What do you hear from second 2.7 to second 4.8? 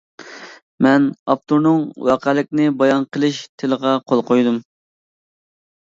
بايان قىلىش تىلىغا قول قويدۇم.